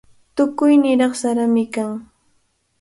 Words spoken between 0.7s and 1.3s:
niraq